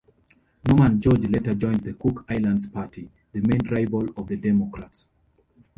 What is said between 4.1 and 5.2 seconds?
of the Democrats.